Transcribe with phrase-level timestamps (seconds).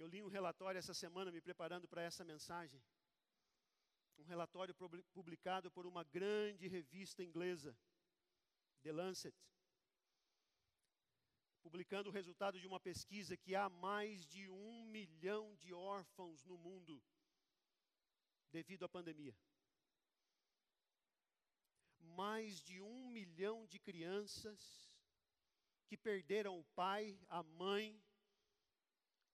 [0.00, 2.82] Eu li um relatório essa semana me preparando para essa mensagem.
[4.16, 4.74] Um relatório
[5.12, 7.76] publicado por uma grande revista inglesa,
[8.82, 9.36] The Lancet,
[11.62, 16.56] publicando o resultado de uma pesquisa que há mais de um milhão de órfãos no
[16.56, 17.02] mundo
[18.50, 19.36] devido à pandemia.
[21.98, 24.90] Mais de um milhão de crianças
[25.86, 28.02] que perderam o pai, a mãe,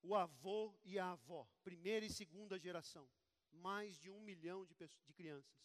[0.06, 3.08] o avô e a avó, primeira e segunda geração.
[3.50, 5.56] Mais de um milhão de, pessoas, de crianças.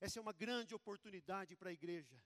[0.00, 2.20] Essa é uma grande oportunidade para a igreja.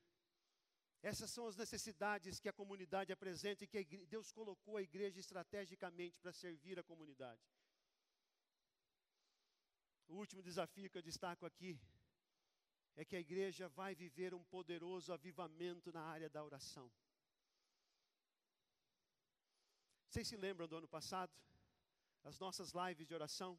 [1.03, 6.19] Essas são as necessidades que a comunidade apresenta e que Deus colocou a igreja estrategicamente
[6.19, 7.43] para servir a comunidade.
[10.07, 11.79] O último desafio que eu destaco aqui
[12.97, 16.91] é que a igreja vai viver um poderoso avivamento na área da oração.
[20.15, 21.33] Vocês se lembram do ano passado?
[22.23, 23.59] As nossas lives de oração,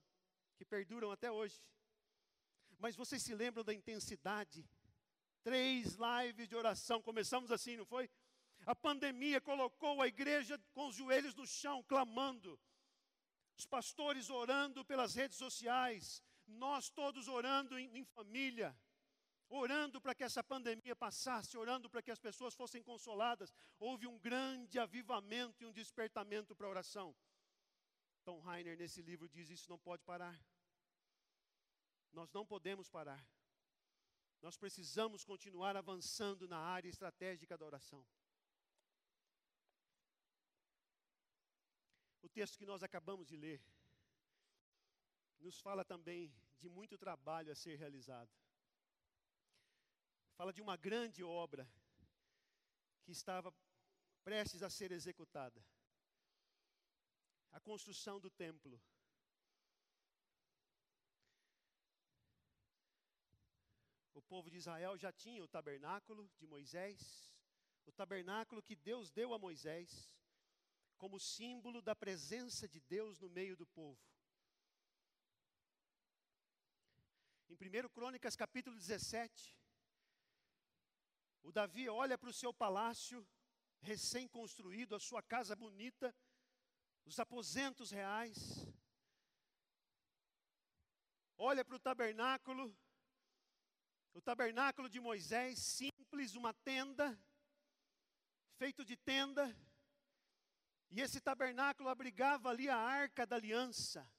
[0.56, 1.60] que perduram até hoje.
[2.80, 4.66] Mas vocês se lembram da intensidade?
[5.44, 8.10] Três lives de oração, começamos assim, não foi?
[8.66, 12.58] A pandemia colocou a igreja com os joelhos no chão, clamando.
[13.58, 18.74] Os pastores orando pelas redes sociais, nós todos orando em, em família,
[19.50, 23.54] orando para que essa pandemia passasse, orando para que as pessoas fossem consoladas.
[23.80, 27.16] Houve um grande avivamento e um despertamento para a oração.
[28.24, 30.40] Tom Rainer, nesse livro, diz: Isso não pode parar.
[32.12, 33.24] Nós não podemos parar.
[34.42, 38.06] Nós precisamos continuar avançando na área estratégica da oração.
[42.22, 43.62] O texto que nós acabamos de ler
[45.40, 48.32] nos fala também de muito trabalho a ser realizado.
[50.36, 51.70] Fala de uma grande obra
[53.04, 53.54] que estava
[54.24, 55.64] prestes a ser executada.
[57.52, 58.82] A construção do templo.
[64.14, 67.34] O povo de Israel já tinha o tabernáculo de Moisés,
[67.86, 70.14] o tabernáculo que Deus deu a Moisés,
[70.98, 74.02] como símbolo da presença de Deus no meio do povo.
[77.48, 79.56] Em 1 Crônicas capítulo 17,
[81.46, 83.26] o Davi olha para o seu palácio
[83.82, 86.14] recém-construído, a sua casa bonita,
[87.06, 88.68] os aposentos reais,
[91.38, 92.76] olha para o tabernáculo,
[94.12, 97.16] o tabernáculo de Moisés, simples, uma tenda,
[98.58, 99.56] feito de tenda,
[100.90, 104.10] e esse tabernáculo abrigava ali a arca da aliança.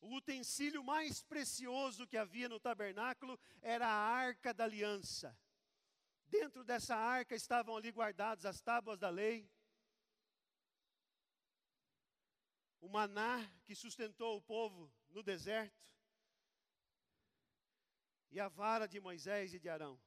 [0.00, 5.36] O utensílio mais precioso que havia no tabernáculo era a arca da aliança.
[6.26, 9.48] Dentro dessa arca estavam ali guardadas as tábuas da lei,
[12.80, 15.86] o maná que sustentou o povo no deserto,
[18.30, 20.00] e a vara de Moisés e de Arão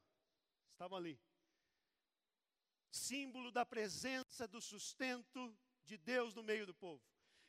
[0.72, 1.20] estavam ali.
[2.92, 7.04] Símbolo da presença, do sustento de Deus no meio do povo.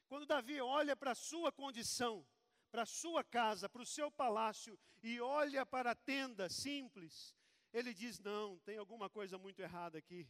[0.09, 2.27] Quando Davi olha para a sua condição,
[2.71, 7.35] para a sua casa, para o seu palácio, e olha para a tenda simples,
[7.73, 10.29] ele diz: Não, tem alguma coisa muito errada aqui.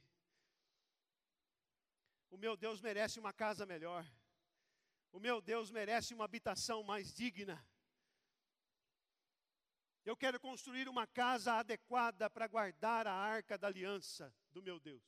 [2.31, 4.07] O meu Deus merece uma casa melhor.
[5.13, 7.65] O meu Deus merece uma habitação mais digna.
[10.05, 15.03] Eu quero construir uma casa adequada para guardar a arca da aliança do meu Deus.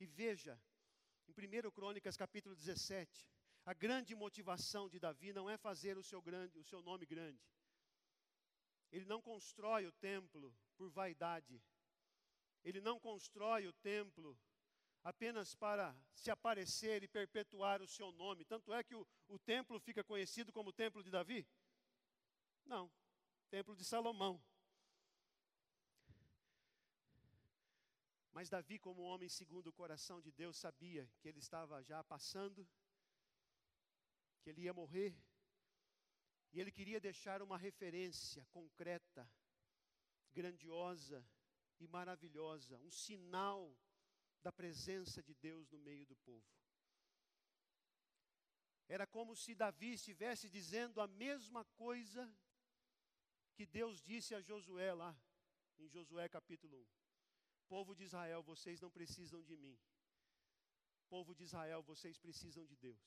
[0.00, 0.60] E veja,
[1.26, 3.30] em 1 Crônicas capítulo 17,
[3.64, 7.46] a grande motivação de Davi não é fazer o seu, grande, o seu nome grande.
[8.90, 11.60] Ele não constrói o templo por vaidade.
[12.64, 14.38] Ele não constrói o templo
[15.02, 18.44] apenas para se aparecer e perpetuar o seu nome.
[18.44, 21.46] Tanto é que o, o templo fica conhecido como o templo de Davi?
[22.64, 22.90] Não,
[23.50, 24.40] templo de Salomão.
[28.32, 32.68] Mas Davi, como homem segundo o coração de Deus, sabia que ele estava já passando
[34.40, 35.12] que ele ia morrer,
[36.52, 39.28] e ele queria deixar uma referência concreta,
[40.32, 41.26] grandiosa
[41.80, 43.76] e maravilhosa, um sinal
[44.42, 46.46] da presença de Deus no meio do povo.
[48.88, 52.30] Era como se Davi estivesse dizendo a mesma coisa
[53.54, 55.16] que Deus disse a Josué lá,
[55.78, 56.86] em Josué capítulo 1.
[57.68, 59.78] Povo de Israel, vocês não precisam de mim.
[61.08, 62.98] Povo de Israel, vocês precisam de Deus.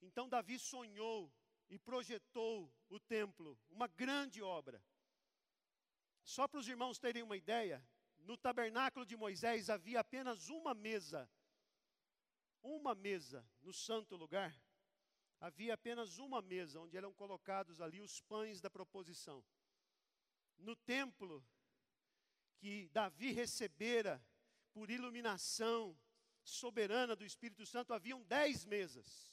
[0.00, 1.32] Então Davi sonhou
[1.68, 4.82] e projetou o templo, uma grande obra.
[6.28, 7.82] Só para os irmãos terem uma ideia,
[8.18, 11.26] no tabernáculo de Moisés havia apenas uma mesa
[12.62, 14.54] uma mesa no santo lugar,
[15.40, 19.42] havia apenas uma mesa onde eram colocados ali os pães da proposição.
[20.58, 21.42] No templo
[22.58, 24.22] que Davi recebera
[24.74, 25.98] por iluminação
[26.44, 29.32] soberana do Espírito Santo, haviam dez mesas.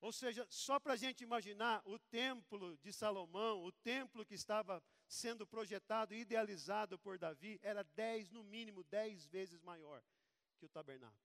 [0.00, 4.82] Ou seja, só para a gente imaginar, o templo de Salomão, o templo que estava
[5.08, 10.02] sendo projetado e idealizado por Davi, era dez, no mínimo, dez vezes maior
[10.56, 11.20] que o tabernáculo.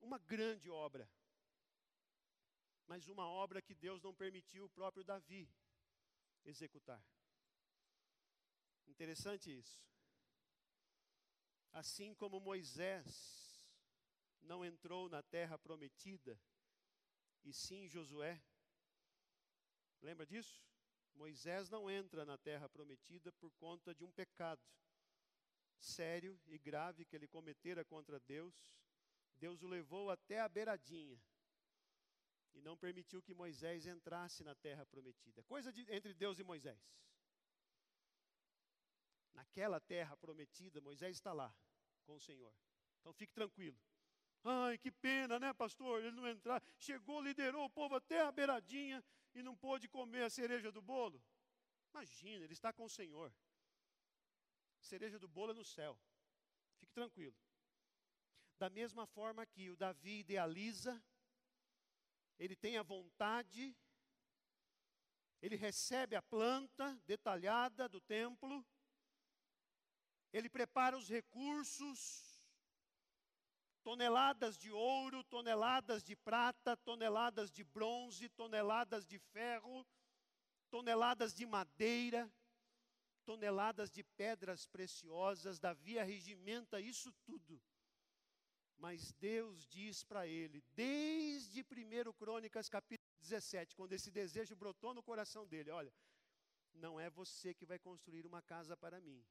[0.00, 1.08] Uma grande obra,
[2.86, 5.48] mas uma obra que Deus não permitiu o próprio Davi
[6.44, 7.02] executar.
[8.86, 9.80] Interessante isso.
[11.72, 13.64] Assim como Moisés
[14.42, 16.38] não entrou na terra prometida,
[17.44, 18.42] e sim Josué.
[20.00, 20.62] Lembra disso?
[21.14, 24.62] Moisés não entra na terra prometida por conta de um pecado
[25.78, 28.54] sério e grave que ele cometera contra Deus.
[29.36, 31.20] Deus o levou até a beiradinha
[32.54, 35.42] e não permitiu que Moisés entrasse na terra prometida.
[35.44, 36.80] Coisa de, entre Deus e Moisés.
[39.32, 41.54] Naquela terra prometida, Moisés está lá
[42.04, 42.54] com o Senhor.
[43.00, 43.78] Então fique tranquilo.
[44.44, 46.02] Ai, que pena, né, pastor?
[46.02, 46.62] Ele não entrar.
[46.78, 49.02] Chegou, liderou o povo até a beiradinha
[49.34, 51.22] e não pôde comer a cereja do bolo.
[51.94, 53.32] Imagina, ele está com o Senhor.
[54.80, 55.98] Cereja do bolo é no céu.
[56.78, 57.36] Fique tranquilo.
[58.58, 61.00] Da mesma forma que o Davi idealiza,
[62.38, 63.76] ele tem a vontade,
[65.40, 68.64] ele recebe a planta detalhada do templo,
[70.32, 72.31] ele prepara os recursos,
[73.82, 79.86] toneladas de ouro, toneladas de prata, toneladas de bronze, toneladas de ferro,
[80.70, 82.30] toneladas de madeira,
[83.24, 85.58] toneladas de pedras preciosas.
[85.58, 87.60] Davi regimenta isso tudo.
[88.78, 95.02] Mas Deus diz para ele, desde 1 Crônicas capítulo 17, quando esse desejo brotou no
[95.02, 95.92] coração dele: olha,
[96.74, 99.24] não é você que vai construir uma casa para mim,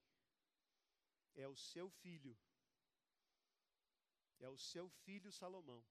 [1.34, 2.38] é o seu filho
[4.46, 5.84] é o seu filho Salomão.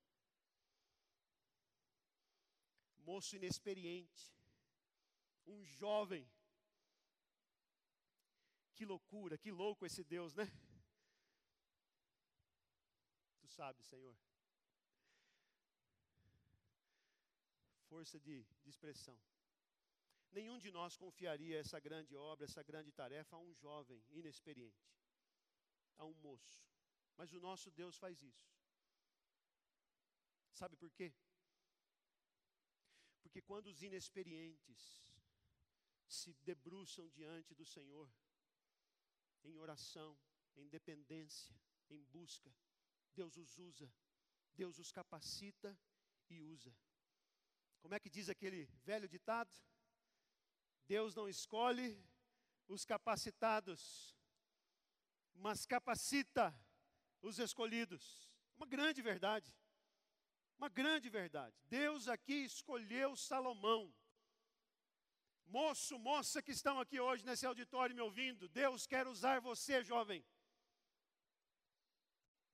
[2.98, 4.34] Moço inexperiente,
[5.46, 6.28] um jovem.
[8.74, 10.46] Que loucura, que louco esse Deus, né?
[13.40, 14.16] Tu sabes, Senhor.
[17.88, 19.18] Força de, de expressão.
[20.32, 24.88] Nenhum de nós confiaria essa grande obra, essa grande tarefa a um jovem inexperiente,
[25.98, 26.69] a um moço.
[27.20, 28.50] Mas o nosso Deus faz isso.
[30.54, 31.12] Sabe por quê?
[33.22, 35.04] Porque quando os inexperientes
[36.08, 38.10] se debruçam diante do Senhor,
[39.44, 40.18] em oração,
[40.56, 41.54] em dependência,
[41.90, 42.50] em busca,
[43.14, 43.92] Deus os usa,
[44.54, 45.78] Deus os capacita
[46.30, 46.74] e usa.
[47.82, 49.54] Como é que diz aquele velho ditado?
[50.86, 52.02] Deus não escolhe
[52.66, 54.16] os capacitados,
[55.34, 56.58] mas capacita
[57.22, 58.02] os escolhidos.
[58.56, 59.54] Uma grande verdade.
[60.58, 61.56] Uma grande verdade.
[61.68, 63.92] Deus aqui escolheu Salomão.
[65.46, 70.24] Moço, moça que estão aqui hoje nesse auditório me ouvindo, Deus quer usar você, jovem.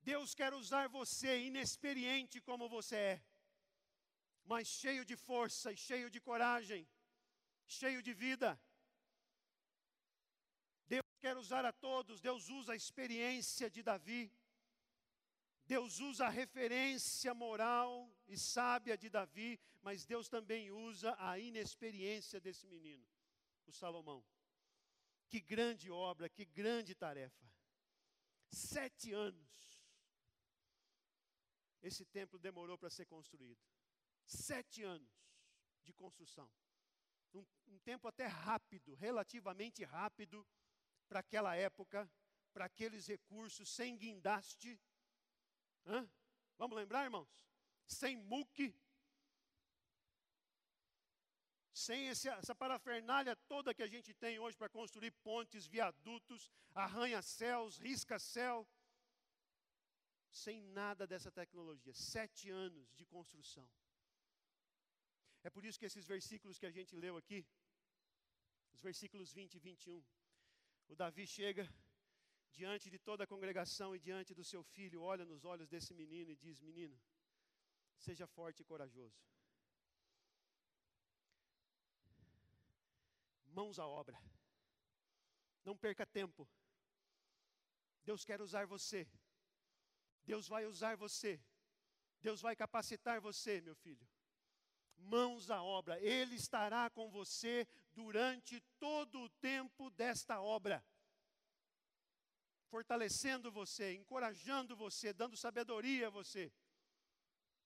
[0.01, 3.23] Deus quer usar você, inexperiente como você é,
[4.45, 6.87] mas cheio de força e cheio de coragem,
[7.67, 8.59] cheio de vida.
[10.87, 14.31] Deus quer usar a todos, Deus usa a experiência de Davi.
[15.67, 22.39] Deus usa a referência moral e sábia de Davi, mas Deus também usa a inexperiência
[22.39, 23.05] desse menino,
[23.65, 24.23] o Salomão.
[25.27, 27.45] Que grande obra, que grande tarefa.
[28.49, 29.45] Sete anos.
[31.81, 33.61] Esse templo demorou para ser construído.
[34.25, 35.11] Sete anos
[35.83, 36.49] de construção.
[37.33, 40.47] Um, um tempo até rápido, relativamente rápido,
[41.09, 42.09] para aquela época,
[42.53, 44.79] para aqueles recursos, sem guindaste
[45.87, 46.07] Hã?
[46.57, 47.29] Vamos lembrar, irmãos?
[47.85, 48.75] Sem muque,
[51.71, 58.67] sem essa parafernália toda que a gente tem hoje para construir pontes, viadutos, arranha-céus, risca-céu,
[60.29, 61.93] sem nada dessa tecnologia.
[61.93, 63.67] Sete anos de construção.
[65.43, 67.45] É por isso que esses versículos que a gente leu aqui,
[68.73, 70.03] os versículos 20 e 21,
[70.89, 71.63] o Davi chega
[72.59, 76.31] diante de toda a congregação e diante do seu filho, olha nos olhos desse menino
[76.31, 76.99] e diz: Menino,
[78.05, 79.19] seja forte e corajoso.
[83.45, 84.17] Mãos à obra.
[85.63, 86.49] Não perca tempo.
[88.03, 89.07] Deus quer usar você.
[90.25, 91.39] Deus vai usar você.
[92.19, 94.07] Deus vai capacitar você, meu filho.
[94.97, 95.99] Mãos à obra.
[96.01, 100.83] Ele estará com você durante todo o tempo desta obra.
[102.67, 106.51] Fortalecendo você, encorajando você, dando sabedoria a você.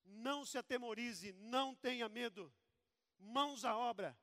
[0.03, 2.53] Não se atemorize, não tenha medo.
[3.17, 4.17] Mãos à obra.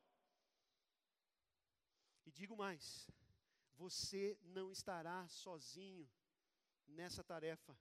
[2.27, 3.09] E digo mais:
[3.75, 6.09] você não estará sozinho
[6.87, 7.79] nessa tarefa,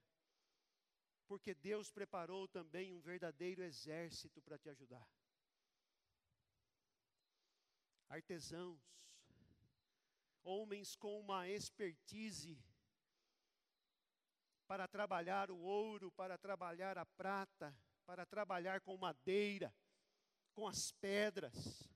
[1.28, 5.08] porque Deus preparou também um verdadeiro exército para te ajudar.
[8.08, 8.80] Artesãos,
[10.44, 12.58] homens com uma expertise
[14.68, 19.74] para trabalhar o ouro, para trabalhar a prata, para trabalhar com madeira,
[20.54, 21.88] com as pedras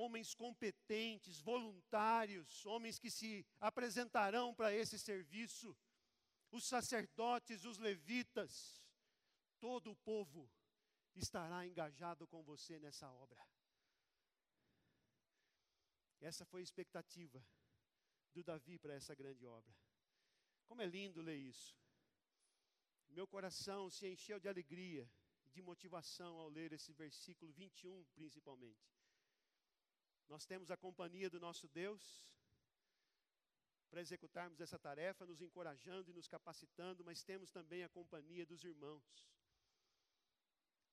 [0.00, 5.76] homens competentes, voluntários, homens que se apresentarão para esse serviço,
[6.50, 8.82] os sacerdotes, os levitas,
[9.58, 10.50] todo o povo
[11.14, 13.46] estará engajado com você nessa obra.
[16.20, 17.44] Essa foi a expectativa
[18.32, 19.74] do Davi para essa grande obra.
[20.70, 21.76] Como é lindo ler isso.
[23.08, 25.04] Meu coração se encheu de alegria
[25.44, 28.88] e de motivação ao ler esse versículo 21, principalmente.
[30.28, 32.24] Nós temos a companhia do nosso Deus
[33.90, 38.62] para executarmos essa tarefa, nos encorajando e nos capacitando, mas temos também a companhia dos
[38.62, 39.26] irmãos.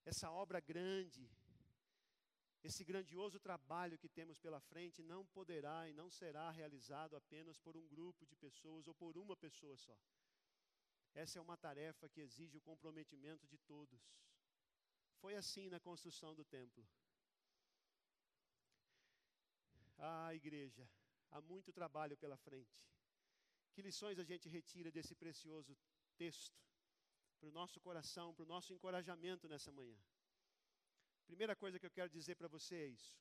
[0.04, 1.30] Essa obra grande,
[2.68, 7.78] esse grandioso trabalho que temos pela frente não poderá e não será realizado apenas por
[7.78, 9.98] um grupo de pessoas ou por uma pessoa só.
[11.14, 14.02] Essa é uma tarefa que exige o comprometimento de todos.
[15.22, 16.86] Foi assim na construção do templo.
[19.98, 20.88] Ah, igreja,
[21.32, 22.86] há muito trabalho pela frente.
[23.72, 25.74] Que lições a gente retira desse precioso
[26.18, 26.60] texto
[27.40, 29.98] para o nosso coração, para o nosso encorajamento nessa manhã?
[31.28, 33.16] Primeira coisa que eu quero dizer para você é isso.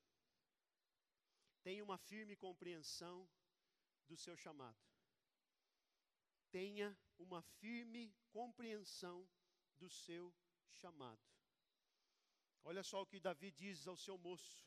[1.62, 3.28] Tenha uma firme compreensão
[4.06, 4.80] do seu chamado.
[6.50, 9.28] Tenha uma firme compreensão
[9.76, 10.32] do seu
[10.70, 11.20] chamado.
[12.62, 14.64] Olha só o que Davi diz ao seu moço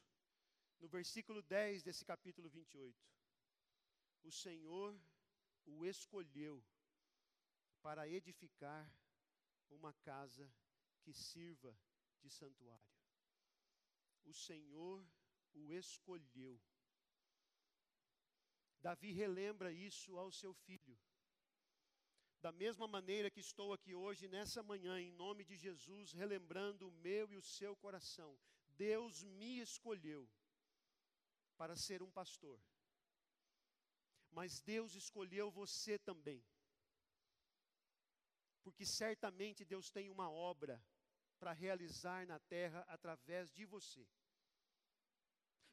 [0.80, 2.98] no versículo 10 desse capítulo 28.
[4.24, 5.00] O Senhor
[5.66, 6.64] o escolheu
[7.82, 8.94] para edificar
[9.70, 10.52] uma casa
[11.02, 11.78] que sirva
[12.22, 12.99] de santuário.
[14.26, 15.06] O Senhor
[15.54, 16.60] o escolheu.
[18.82, 20.98] Davi relembra isso ao seu filho.
[22.42, 26.92] Da mesma maneira que estou aqui hoje, nessa manhã, em nome de Jesus, relembrando o
[26.92, 28.40] meu e o seu coração,
[28.78, 30.30] Deus me escolheu
[31.58, 32.58] para ser um pastor.
[34.32, 36.42] Mas Deus escolheu você também.
[38.64, 40.82] Porque certamente Deus tem uma obra
[41.40, 44.06] para realizar na terra através de você.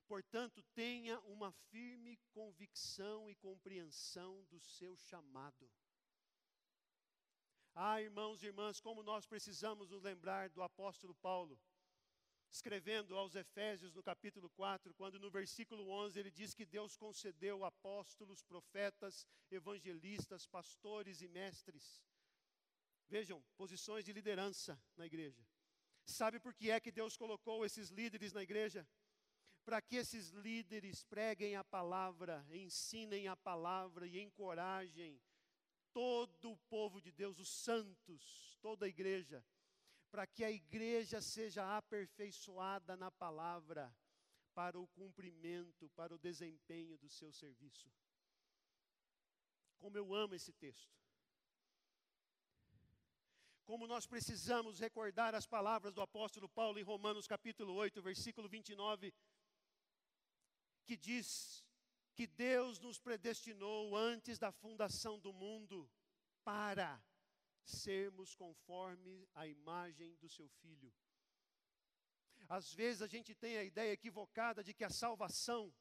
[0.07, 5.71] Portanto, tenha uma firme convicção e compreensão do seu chamado.
[7.75, 11.61] Ah, irmãos e irmãs, como nós precisamos nos lembrar do apóstolo Paulo
[12.51, 17.65] escrevendo aos Efésios no capítulo 4, quando no versículo 11 ele diz que Deus concedeu
[17.65, 22.03] apóstolos, profetas, evangelistas, pastores e mestres.
[23.09, 25.47] Vejam, posições de liderança na igreja.
[26.07, 28.89] Sabe por que é que Deus colocou esses líderes na igreja?
[29.65, 35.21] Para que esses líderes preguem a palavra, ensinem a palavra e encorajem
[35.93, 39.45] todo o povo de Deus, os santos, toda a igreja
[40.17, 43.95] para que a igreja seja aperfeiçoada na palavra,
[44.55, 47.93] para o cumprimento, para o desempenho do seu serviço.
[49.77, 50.97] Como eu amo esse texto.
[53.67, 59.13] Como nós precisamos recordar as palavras do apóstolo Paulo em Romanos capítulo 8, versículo 29,
[60.85, 61.65] que diz
[62.15, 65.91] que Deus nos predestinou antes da fundação do mundo
[66.45, 67.03] para
[67.65, 70.95] sermos conforme a imagem do seu filho.
[72.49, 75.75] Às vezes a gente tem a ideia equivocada de que a salvação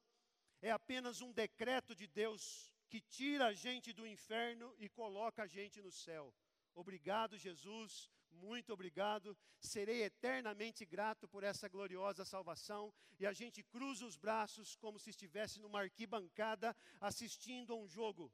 [0.60, 5.48] é apenas um decreto de Deus que tira a gente do inferno e coloca a
[5.48, 6.34] gente no céu.
[6.76, 9.36] Obrigado, Jesus, muito obrigado.
[9.60, 12.94] Serei eternamente grato por essa gloriosa salvação.
[13.18, 18.32] E a gente cruza os braços como se estivesse numa arquibancada assistindo a um jogo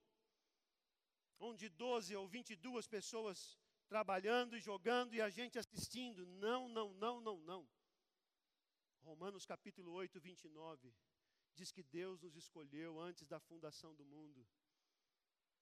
[1.40, 3.58] onde 12 ou 22 pessoas
[3.88, 6.26] trabalhando e jogando e a gente assistindo.
[6.26, 7.70] Não, não, não, não, não.
[9.02, 10.94] Romanos capítulo 8, 29
[11.54, 14.48] diz que Deus nos escolheu antes da fundação do mundo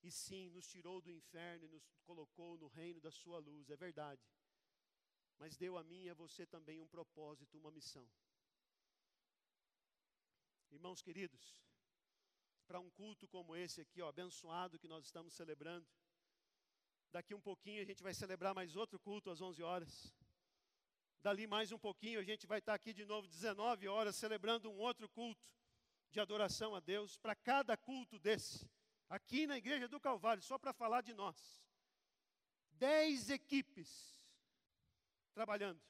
[0.01, 3.75] E sim, nos tirou do inferno e nos colocou no reino da sua luz, é
[3.75, 4.21] verdade.
[5.37, 8.07] Mas deu a mim e a você também um propósito, uma missão.
[10.71, 11.61] Irmãos queridos,
[12.67, 15.87] para um culto como esse aqui, ó, abençoado que nós estamos celebrando,
[17.11, 20.13] daqui um pouquinho a gente vai celebrar mais outro culto às 11 horas.
[21.21, 24.77] Dali mais um pouquinho a gente vai estar aqui de novo 19 horas celebrando um
[24.77, 25.43] outro culto
[26.11, 27.17] de adoração a Deus.
[27.17, 28.69] Para cada culto desse,
[29.09, 31.37] aqui na igreja do Calvário, só para falar de nós.
[32.71, 33.89] Dez equipes
[35.33, 35.81] trabalhando.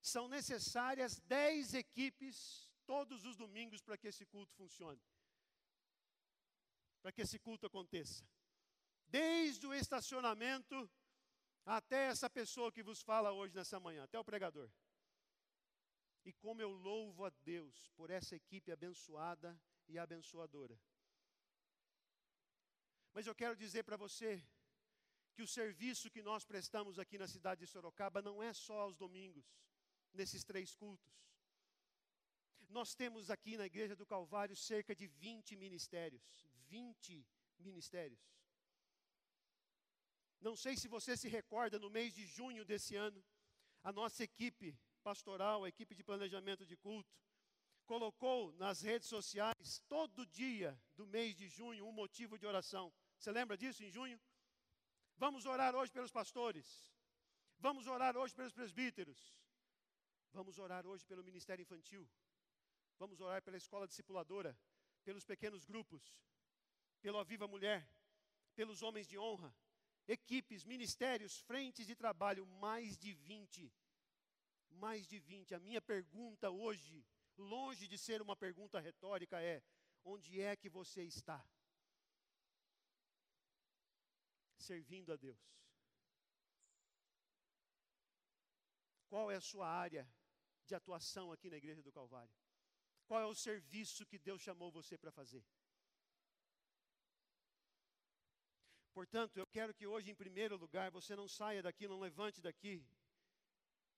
[0.00, 5.00] São necessárias dez equipes todos os domingos para que esse culto funcione.
[7.02, 8.24] Para que esse culto aconteça.
[9.06, 10.90] Desde o estacionamento
[11.64, 14.70] até essa pessoa que vos fala hoje nessa manhã, até o pregador.
[16.24, 19.58] E como eu louvo a Deus por essa equipe abençoada
[19.88, 20.78] e abençoadora.
[23.12, 24.44] Mas eu quero dizer para você
[25.34, 28.96] que o serviço que nós prestamos aqui na cidade de Sorocaba não é só aos
[28.96, 29.46] domingos,
[30.12, 31.12] nesses três cultos.
[32.68, 36.22] Nós temos aqui na Igreja do Calvário cerca de 20 ministérios.
[36.68, 37.26] 20
[37.58, 38.20] ministérios.
[40.40, 43.22] Não sei se você se recorda, no mês de junho desse ano,
[43.82, 47.12] a nossa equipe pastoral, a equipe de planejamento de culto,
[47.90, 52.92] colocou nas redes sociais, todo dia do mês de junho, um motivo de oração.
[53.18, 54.18] Você lembra disso em junho?
[55.16, 56.68] Vamos orar hoje pelos pastores.
[57.58, 59.34] Vamos orar hoje pelos presbíteros.
[60.32, 62.08] Vamos orar hoje pelo ministério infantil.
[62.96, 64.56] Vamos orar pela escola discipuladora,
[65.02, 66.16] pelos pequenos grupos,
[67.02, 67.84] pelo Aviva Mulher,
[68.54, 69.52] pelos homens de honra,
[70.06, 73.68] equipes, ministérios, frentes de trabalho, mais de 20.
[74.70, 75.56] Mais de 20.
[75.56, 77.04] A minha pergunta hoje,
[77.36, 79.62] longe de ser uma pergunta retórica, é:
[80.04, 81.44] onde é que você está?
[84.60, 85.40] servindo a Deus?
[89.08, 90.08] Qual é a sua área
[90.66, 92.32] de atuação aqui na Igreja do Calvário?
[93.06, 95.44] Qual é o serviço que Deus chamou você para fazer?
[98.92, 102.86] Portanto, eu quero que hoje, em primeiro lugar, você não saia daqui, não levante daqui,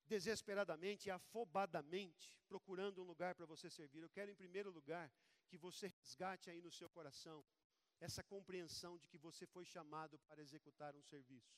[0.07, 4.03] desesperadamente e afobadamente, procurando um lugar para você servir.
[4.03, 5.11] Eu quero, em primeiro lugar,
[5.49, 7.45] que você resgate aí no seu coração
[8.01, 11.57] essa compreensão de que você foi chamado para executar um serviço.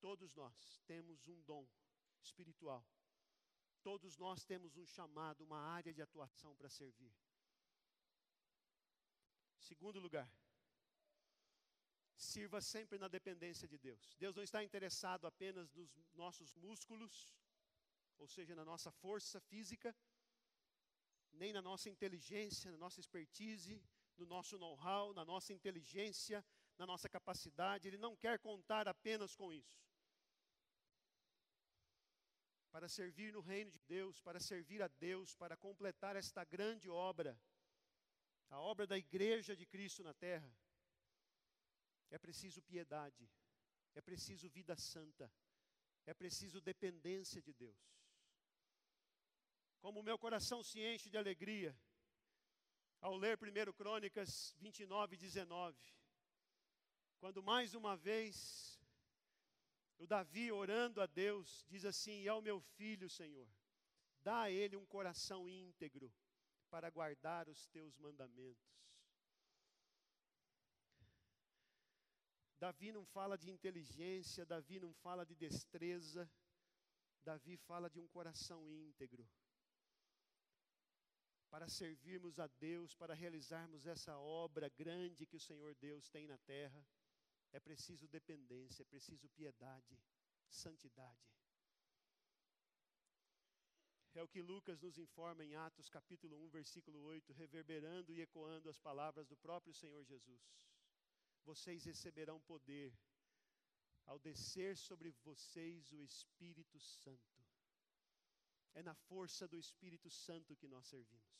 [0.00, 1.68] Todos nós temos um dom
[2.22, 2.86] espiritual.
[3.82, 7.14] Todos nós temos um chamado, uma área de atuação para servir.
[9.58, 10.30] Segundo lugar,
[12.16, 14.14] sirva sempre na dependência de Deus.
[14.18, 17.34] Deus não está interessado apenas nos nossos músculos,
[18.18, 19.94] ou seja, na nossa força física,
[21.32, 23.82] nem na nossa inteligência, na nossa expertise,
[24.16, 26.44] no nosso know-how, na nossa inteligência,
[26.78, 27.88] na nossa capacidade.
[27.88, 29.82] Ele não quer contar apenas com isso.
[32.70, 37.38] Para servir no reino de Deus, para servir a Deus, para completar esta grande obra,
[38.50, 40.52] a obra da igreja de Cristo na terra,
[42.14, 43.28] é preciso piedade,
[43.92, 45.28] é preciso vida santa,
[46.06, 47.82] é preciso dependência de Deus.
[49.80, 51.76] Como o meu coração se enche de alegria
[53.00, 55.76] ao ler 1 Crônicas 29, 19.
[57.18, 58.80] Quando mais uma vez
[59.98, 63.48] o Davi orando a Deus, diz assim: E ao meu filho, Senhor,
[64.22, 66.14] dá a ele um coração íntegro
[66.70, 68.72] para guardar os teus mandamentos.
[72.64, 76.22] Davi não fala de inteligência, Davi não fala de destreza,
[77.22, 79.28] Davi fala de um coração íntegro
[81.50, 86.38] para servirmos a Deus, para realizarmos essa obra grande que o Senhor Deus tem na
[86.38, 86.82] terra,
[87.52, 90.00] é preciso dependência, é preciso piedade,
[90.48, 91.28] santidade.
[94.14, 98.70] É o que Lucas nos informa em Atos capítulo 1, versículo 8, reverberando e ecoando
[98.70, 100.42] as palavras do próprio Senhor Jesus.
[101.44, 102.92] Vocês receberão poder
[104.06, 107.44] ao descer sobre vocês o Espírito Santo.
[108.74, 111.34] É na força do Espírito Santo que nós servimos.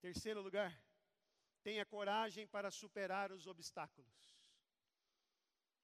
[0.00, 0.72] Terceiro lugar,
[1.62, 4.36] tenha coragem para superar os obstáculos.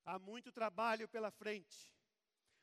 [0.04, 1.90] Há muito trabalho pela frente.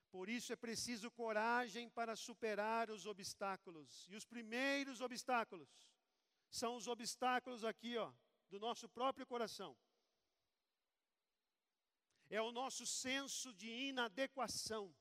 [0.10, 4.08] Por isso é preciso coragem para superar os obstáculos.
[4.10, 5.70] E os primeiros obstáculos
[6.50, 8.14] são os obstáculos aqui, ó,
[8.50, 9.76] do nosso próprio coração.
[12.30, 14.94] É o nosso senso de inadequação.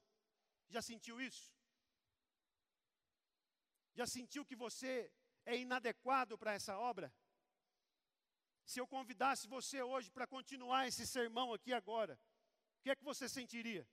[0.69, 1.53] Já sentiu isso?
[3.95, 5.13] Já sentiu que você
[5.47, 7.13] é inadequado para essa obra?
[8.65, 12.19] Se eu convidasse você hoje para continuar esse sermão aqui agora,
[12.79, 13.87] o que é que você sentiria?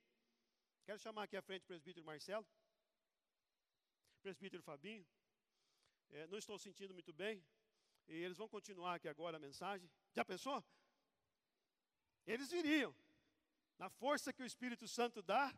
[0.86, 2.48] Quero chamar aqui à frente o presbítero Marcelo,
[4.22, 5.06] presbítero Fabinho.
[6.10, 7.46] É, não estou sentindo muito bem,
[8.08, 9.90] e eles vão continuar aqui agora a mensagem.
[10.14, 10.64] Já pensou?
[12.26, 12.96] Eles viriam,
[13.78, 15.54] na força que o Espírito Santo dá.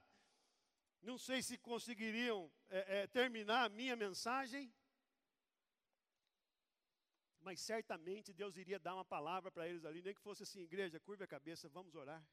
[1.01, 4.73] Não sei se conseguiriam é, é, terminar a minha mensagem,
[7.41, 11.01] mas certamente Deus iria dar uma palavra para eles ali, nem que fosse assim: igreja,
[11.01, 12.25] curva a cabeça, vamos orar.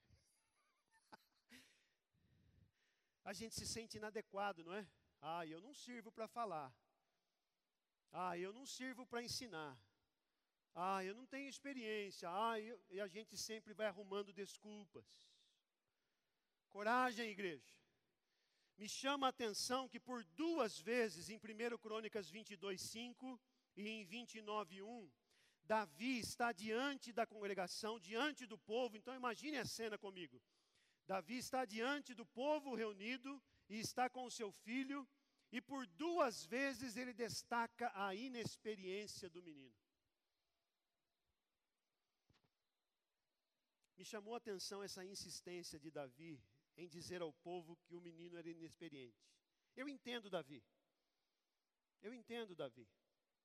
[3.25, 4.87] a gente se sente inadequado, não é?
[5.21, 6.73] Ah, eu não sirvo para falar.
[8.13, 9.77] Ah, eu não sirvo para ensinar.
[10.75, 12.29] Ah, eu não tenho experiência.
[12.31, 15.05] Ah, eu, e a gente sempre vai arrumando desculpas.
[16.69, 17.75] Coragem, igreja.
[18.79, 23.41] Me chama a atenção que por duas vezes, em 1 Crônicas 22, 5
[23.77, 25.11] e em 29, 1,
[25.65, 28.97] Davi está diante da congregação, diante do povo.
[28.97, 30.41] Então imagine a cena comigo.
[31.07, 35.07] Davi está diante do povo reunido e está com o seu filho,
[35.53, 39.75] e por duas vezes ele destaca a inexperiência do menino.
[44.01, 46.43] Me chamou a atenção essa insistência de Davi
[46.75, 49.29] em dizer ao povo que o menino era inexperiente.
[49.77, 50.65] Eu entendo Davi.
[52.01, 52.89] Eu entendo Davi.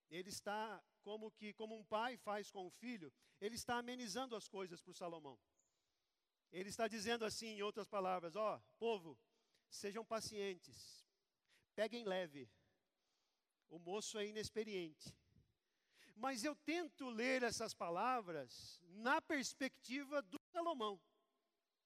[0.10, 4.48] Ele está como que como um pai faz com o filho, ele está amenizando as
[4.48, 5.38] coisas para Salomão.
[6.54, 9.20] Ele está dizendo assim, em outras palavras, ó, povo,
[9.70, 11.06] sejam pacientes.
[11.76, 12.50] Peguem leve.
[13.68, 15.14] O moço é inexperiente.
[16.16, 20.96] Mas eu tento ler essas palavras na perspectiva do Salomão.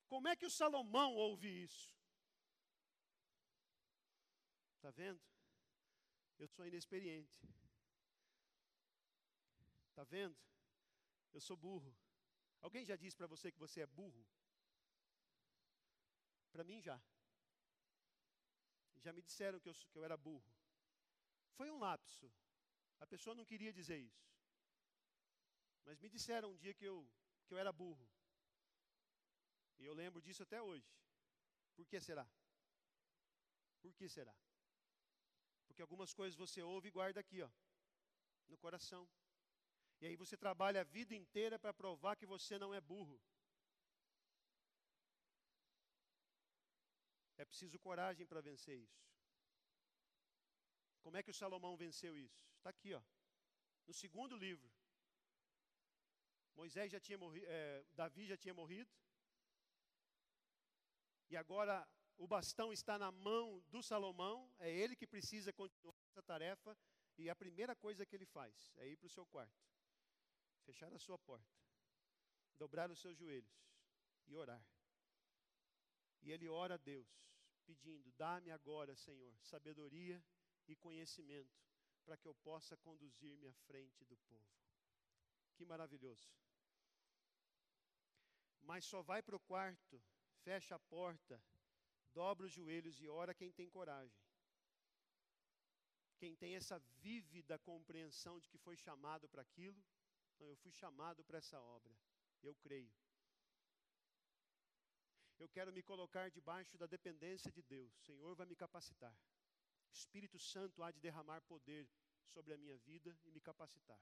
[0.08, 1.88] Como é que o Salomão ouve isso?
[4.76, 5.22] Está vendo?
[6.38, 7.36] Eu sou inexperiente.
[9.90, 10.38] Está vendo?
[11.34, 11.94] Eu sou burro.
[12.62, 14.24] Alguém já disse para você que você é burro?
[16.52, 16.98] Para mim já.
[18.98, 20.54] Já me disseram que eu, que eu era burro.
[21.58, 22.32] Foi um lapso.
[23.00, 24.24] A pessoa não queria dizer isso.
[25.86, 26.98] Mas me disseram um dia que eu,
[27.46, 28.08] que eu era burro.
[29.80, 30.88] E eu lembro disso até hoje.
[31.76, 32.28] Por que será?
[33.82, 34.36] Por que será?
[35.68, 37.50] Porque algumas coisas você ouve e guarda aqui, ó,
[38.50, 39.08] no coração.
[40.02, 43.20] E aí você trabalha a vida inteira para provar que você não é burro.
[47.38, 49.02] É preciso coragem para vencer isso.
[51.02, 52.42] Como é que o Salomão venceu isso?
[52.58, 53.02] Está aqui, ó,
[53.88, 54.70] no segundo livro.
[56.54, 58.92] Moisés já tinha morrido, é, Davi já tinha morrido.
[61.30, 61.88] E agora
[62.18, 66.78] o bastão está na mão do Salomão, é ele que precisa continuar essa tarefa.
[67.18, 69.62] E a primeira coisa que ele faz é ir para o seu quarto,
[70.66, 71.54] fechar a sua porta,
[72.58, 73.54] dobrar os seus joelhos
[74.26, 74.64] e orar.
[76.22, 77.08] E ele ora a Deus,
[77.66, 80.24] pedindo: Dá-me agora, Senhor, sabedoria
[80.68, 81.58] e conhecimento,
[82.06, 84.50] para que eu possa conduzir-me à frente do povo.
[85.56, 86.32] Que maravilhoso.
[88.62, 90.02] Mas só vai para o quarto
[90.44, 91.42] fecha a porta,
[92.14, 94.22] dobra os joelhos e ora quem tem coragem.
[96.18, 99.82] Quem tem essa vívida compreensão de que foi chamado para aquilo,
[100.40, 101.96] não, eu fui chamado para essa obra,
[102.42, 102.94] eu creio.
[105.38, 109.16] Eu quero me colocar debaixo da dependência de Deus, o Senhor vai me capacitar.
[109.90, 111.90] O Espírito Santo há de derramar poder
[112.26, 114.00] sobre a minha vida e me capacitar.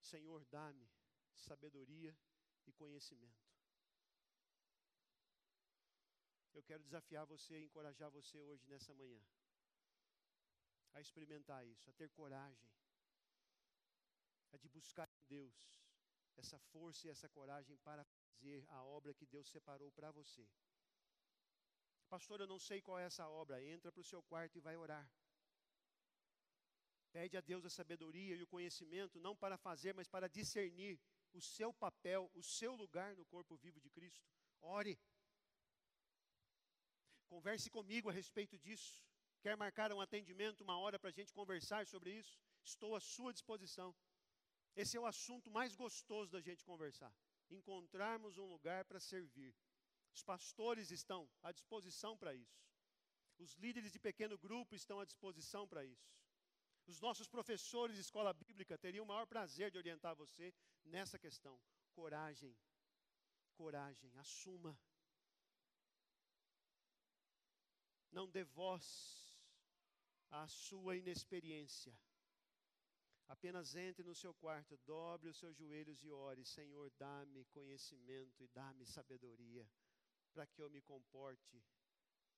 [0.00, 0.86] Senhor, dá-me
[1.34, 2.16] sabedoria
[2.66, 3.43] e conhecimento.
[6.54, 9.20] Eu quero desafiar você, encorajar você hoje nessa manhã
[10.94, 12.70] a experimentar isso, a ter coragem,
[14.52, 15.74] a de buscar em Deus
[16.36, 20.48] essa força e essa coragem para fazer a obra que Deus separou para você.
[22.08, 23.62] Pastor, eu não sei qual é essa obra.
[23.62, 25.08] Entra para o seu quarto e vai orar.
[27.10, 31.00] Pede a Deus a sabedoria e o conhecimento, não para fazer, mas para discernir
[31.32, 34.24] o seu papel, o seu lugar no corpo vivo de Cristo.
[34.60, 34.98] Ore.
[37.34, 39.02] Converse comigo a respeito disso.
[39.42, 42.38] Quer marcar um atendimento, uma hora para a gente conversar sobre isso?
[42.62, 43.92] Estou à sua disposição.
[44.76, 47.12] Esse é o assunto mais gostoso da gente conversar.
[47.50, 49.52] Encontrarmos um lugar para servir.
[50.12, 52.56] Os pastores estão à disposição para isso.
[53.36, 56.08] Os líderes de pequeno grupo estão à disposição para isso.
[56.86, 61.60] Os nossos professores de escola bíblica teriam o maior prazer de orientar você nessa questão.
[61.90, 62.56] Coragem,
[63.56, 64.78] coragem, assuma
[68.14, 68.86] não dê voz
[70.30, 71.92] à sua inexperiência.
[73.26, 78.48] Apenas entre no seu quarto, dobre os seus joelhos e ore: Senhor, dá-me conhecimento e
[78.48, 79.68] dá-me sabedoria,
[80.32, 81.62] para que eu me comporte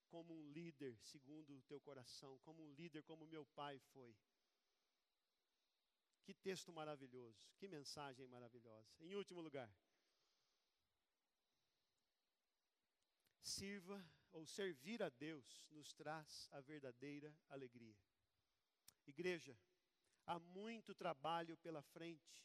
[0.09, 4.17] como um líder segundo o teu coração, como um líder como meu pai foi.
[6.23, 8.95] Que texto maravilhoso, que mensagem maravilhosa.
[9.01, 9.71] Em último lugar,
[13.43, 14.05] sirva
[14.37, 17.97] ou servir a Deus nos traz a verdadeira alegria.
[19.07, 19.59] Igreja,
[20.27, 22.45] há muito trabalho pela frente.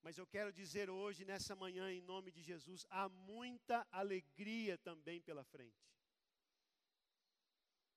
[0.00, 5.20] Mas eu quero dizer hoje, nessa manhã, em nome de Jesus, há muita alegria também
[5.20, 5.84] pela frente.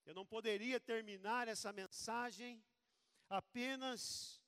[0.06, 2.62] Eu não poderia terminar essa mensagem
[3.30, 4.42] apenas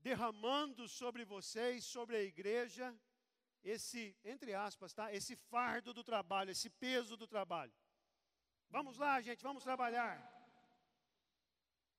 [0.00, 2.92] derramando sobre vocês, sobre a igreja,
[3.62, 5.12] esse, entre aspas, tá?
[5.12, 7.72] Esse fardo do trabalho, esse peso do trabalho.
[8.68, 10.16] Vamos lá, gente, vamos trabalhar.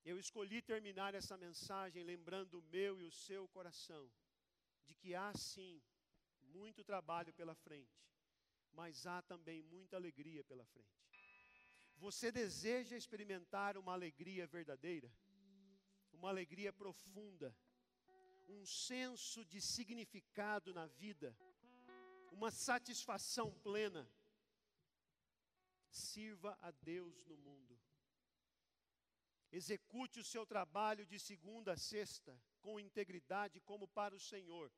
[0.04, 4.12] Eu escolhi terminar essa mensagem lembrando o meu e o seu coração
[4.86, 5.82] de que há sim
[6.42, 8.04] muito trabalho pela frente,
[8.74, 11.02] mas há também muita alegria pela frente.
[11.98, 15.12] Você deseja experimentar uma alegria verdadeira?
[16.12, 17.56] Uma alegria profunda,
[18.50, 21.38] um senso de significado na vida,
[22.32, 24.10] uma satisfação plena?
[25.90, 27.80] Sirva a Deus no mundo.
[29.52, 34.72] Execute o seu trabalho de segunda a sexta com integridade, como para o Senhor.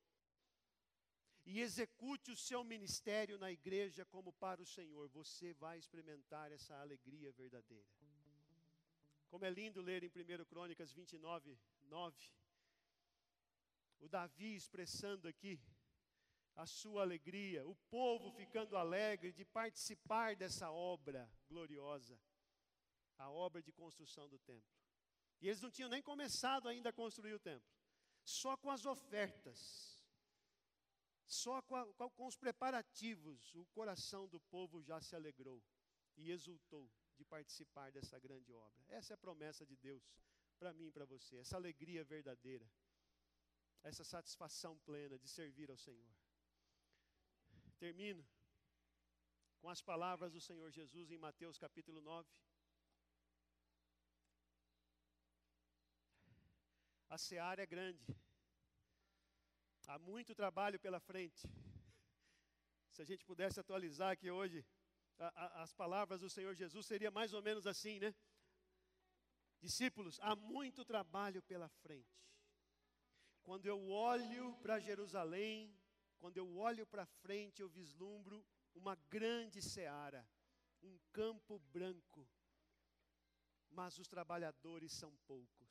[1.45, 5.07] E execute o seu ministério na igreja como para o Senhor.
[5.09, 7.87] Você vai experimentar essa alegria verdadeira.
[9.29, 12.31] Como é lindo ler em 1 Crônicas 29, 9.
[13.99, 15.59] O Davi expressando aqui
[16.55, 22.19] a sua alegria, o povo ficando alegre de participar dessa obra gloriosa
[23.17, 24.73] a obra de construção do templo.
[25.41, 27.67] E eles não tinham nem começado ainda a construir o templo.
[28.23, 30.01] Só com as ofertas,
[31.25, 35.61] só com, a, com os preparativos, o coração do povo já se alegrou
[36.15, 38.85] e exultou de participar dessa grande obra.
[38.87, 40.03] Essa é a promessa de Deus
[40.57, 42.69] para mim e para você, essa alegria verdadeira,
[43.83, 46.15] essa satisfação plena de servir ao Senhor.
[47.77, 48.25] Termino
[49.59, 52.29] com as palavras do Senhor Jesus em Mateus capítulo 9.
[57.09, 58.03] A seara é grande.
[59.87, 61.47] Há muito trabalho pela frente.
[62.91, 64.65] Se a gente pudesse atualizar aqui hoje,
[65.17, 68.13] a, a, as palavras do Senhor Jesus seria mais ou menos assim, né?
[69.61, 72.21] Discípulos, há muito trabalho pela frente.
[73.43, 75.73] Quando eu olho para Jerusalém,
[76.23, 80.25] quando eu olho para frente, eu vislumbro uma grande seara,
[80.81, 82.25] um campo branco,
[83.69, 85.69] mas os trabalhadores são poucos.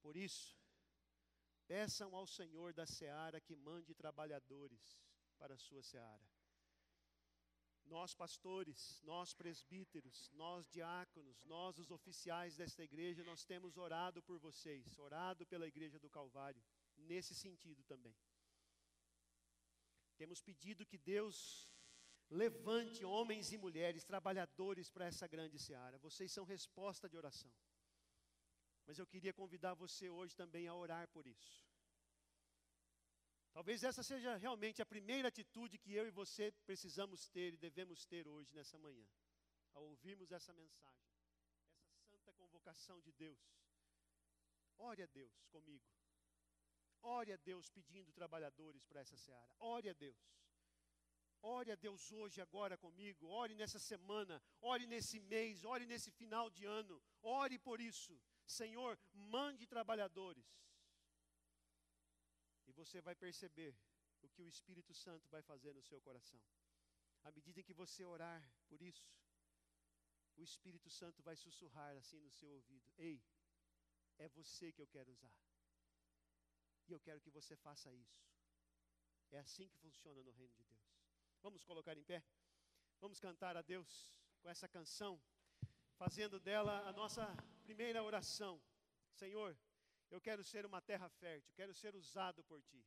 [0.00, 0.58] Por isso,
[1.66, 4.98] peçam ao Senhor da seara que mande trabalhadores
[5.36, 6.26] para a sua seara.
[7.84, 14.38] Nós, pastores, nós, presbíteros, nós, diáconos, nós, os oficiais desta igreja, nós temos orado por
[14.38, 16.64] vocês, orado pela igreja do Calvário,
[17.04, 18.16] nesse sentido também.
[20.16, 21.36] Temos pedido que Deus
[22.30, 25.98] levante homens e mulheres, trabalhadores para essa grande seara.
[25.98, 27.52] Vocês são resposta de oração.
[28.86, 31.64] Mas eu queria convidar você hoje também a orar por isso.
[33.52, 38.04] Talvez essa seja realmente a primeira atitude que eu e você precisamos ter e devemos
[38.04, 39.06] ter hoje, nessa manhã,
[39.72, 41.14] ao ouvirmos essa mensagem,
[41.84, 43.38] essa santa convocação de Deus.
[44.76, 45.86] Ore a Deus comigo.
[47.04, 49.54] Ore a Deus pedindo trabalhadores para essa seara.
[49.58, 50.16] Ore a Deus.
[51.42, 53.26] Ore a Deus hoje, agora comigo.
[53.28, 54.42] Ore nessa semana.
[54.60, 55.64] Ore nesse mês.
[55.64, 57.02] Ore nesse final de ano.
[57.20, 58.18] Ore por isso.
[58.46, 60.46] Senhor, mande trabalhadores.
[62.66, 63.76] E você vai perceber
[64.22, 66.40] o que o Espírito Santo vai fazer no seu coração.
[67.22, 69.06] À medida em que você orar por isso,
[70.36, 73.22] o Espírito Santo vai sussurrar assim no seu ouvido: Ei,
[74.18, 75.34] é você que eu quero usar.
[76.88, 78.22] E eu quero que você faça isso.
[79.30, 80.84] É assim que funciona no reino de Deus.
[81.42, 82.22] Vamos colocar em pé?
[83.00, 85.20] Vamos cantar a Deus com essa canção
[85.96, 87.26] fazendo dela a nossa
[87.62, 88.60] primeira oração.
[89.12, 89.56] Senhor,
[90.10, 92.84] eu quero ser uma terra fértil, quero ser usado por Ti.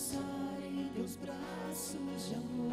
[0.00, 2.72] descansar em teus braços de amor.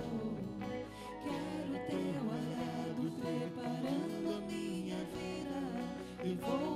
[1.24, 5.60] Quero teu arado preparando minha vida.
[6.42, 6.67] Vou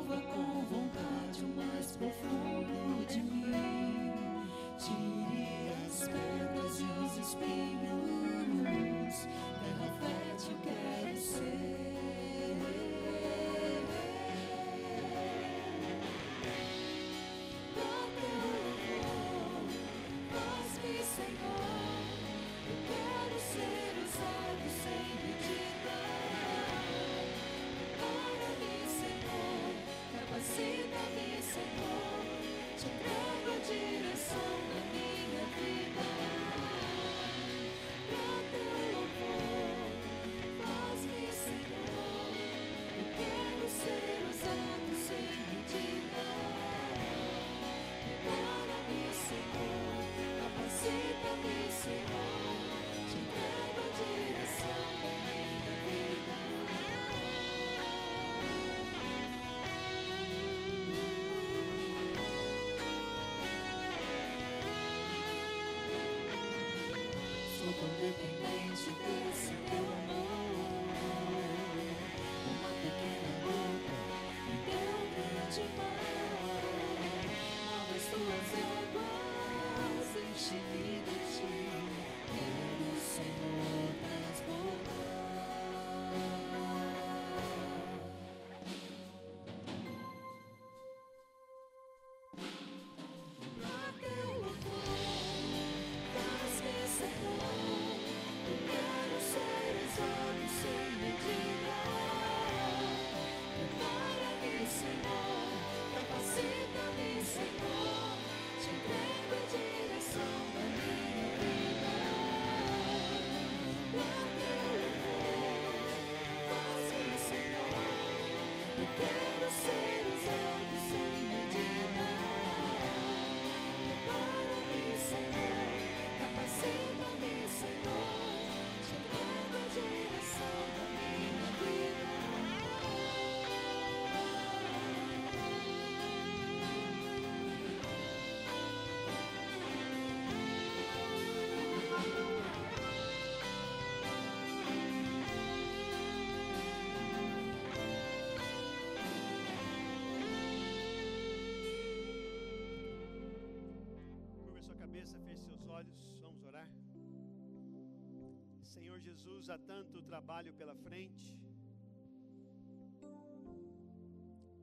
[159.42, 161.28] Jesus, há tanto trabalho pela frente.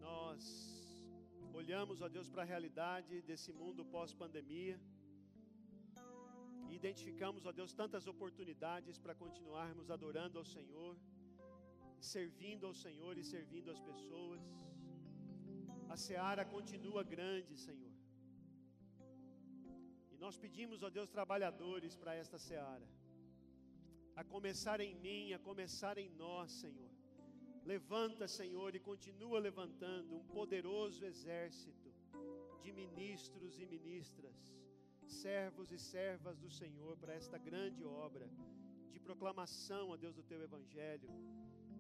[0.06, 0.42] Nós
[1.60, 4.76] olhamos, ó Deus, para a realidade desse mundo pós-pandemia.
[6.68, 10.94] E identificamos, ó Deus, tantas oportunidades para continuarmos adorando ao Senhor,
[12.14, 14.42] servindo ao Senhor e servindo as pessoas.
[15.88, 17.87] A seara continua grande, Senhor.
[20.18, 22.86] Nós pedimos, ó Deus, trabalhadores para esta seara
[24.20, 26.90] a começar em mim, a começar em nós, Senhor.
[27.64, 31.90] Levanta, Senhor, e continua levantando um poderoso exército
[32.62, 34.38] de ministros e ministras,
[35.06, 38.28] servos e servas do Senhor para esta grande obra
[38.90, 41.08] de proclamação, a Deus, do teu evangelho,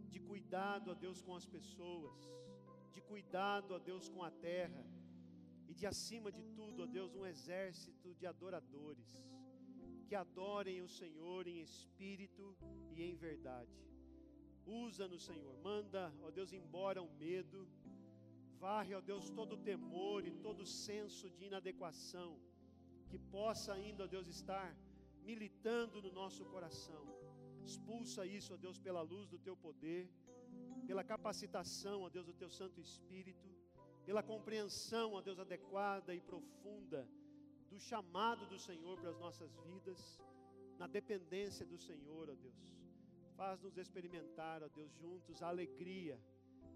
[0.08, 2.20] de cuidado, a Deus, com as pessoas,
[2.92, 4.84] de cuidado, a Deus, com a terra,
[5.78, 9.08] de acima de tudo, a Deus, um exército de adoradores
[10.08, 12.44] que adorem o Senhor em espírito
[12.96, 13.76] e em verdade.
[14.84, 15.54] Usa-nos, Senhor.
[15.68, 17.60] Manda, ó Deus, embora o medo.
[18.64, 22.30] Varre, ó Deus, todo o temor e todo o senso de inadequação
[23.10, 24.68] que possa ainda, ó Deus, estar
[25.30, 27.04] militando no nosso coração.
[27.64, 30.10] Expulsa isso, ó Deus, pela luz do teu poder,
[30.88, 33.48] pela capacitação, ó Deus, do teu Santo Espírito,
[34.08, 37.00] pela compreensão, ó Deus, adequada e profunda
[37.70, 40.00] do chamado do Senhor para as nossas vidas,
[40.78, 42.58] na dependência do Senhor, ó Deus.
[43.36, 46.18] Faz-nos experimentar, ó Deus, juntos a alegria,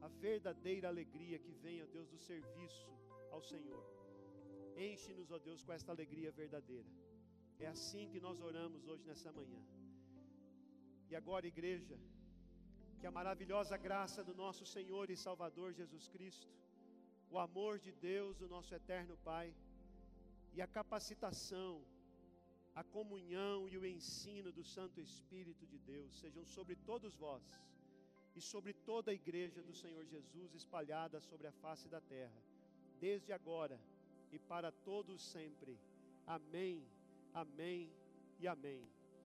[0.02, 2.90] a verdadeira alegria que vem, ó Deus, do serviço
[3.30, 3.82] ao Senhor.
[4.76, 6.90] Enche-nos, ó Deus, com esta alegria verdadeira.
[7.58, 9.62] É assim que nós oramos hoje nessa manhã.
[11.08, 11.98] E agora, igreja,
[13.00, 16.52] que a maravilhosa graça do nosso Senhor e Salvador Jesus Cristo,
[17.32, 19.54] o amor de Deus, o nosso eterno Pai,
[20.54, 21.82] e a capacitação,
[22.74, 27.42] a comunhão e o ensino do Santo Espírito de Deus sejam sobre todos vós
[28.36, 32.42] e sobre toda a igreja do Senhor Jesus espalhada sobre a face da terra,
[33.00, 33.80] desde agora
[34.30, 35.78] e para todos sempre.
[36.26, 36.86] Amém,
[37.32, 37.90] amém
[38.38, 38.86] e amém.